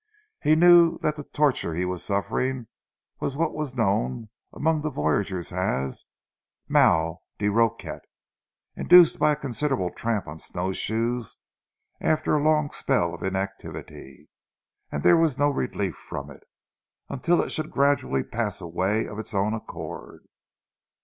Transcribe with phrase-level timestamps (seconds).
[0.41, 2.65] He knew that the torture he was suffering
[3.19, 6.05] was what was known among the voyageurs as
[6.67, 8.05] mal de roquette,
[8.75, 11.37] induced by a considerable tramp on snow shoes
[11.99, 14.27] after a long spell of inactivity,
[14.91, 16.45] and that there was no relief from it,
[17.07, 20.25] until it should gradually pass away of its own accord.